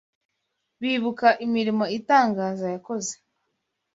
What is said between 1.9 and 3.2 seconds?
itangaza yakoze.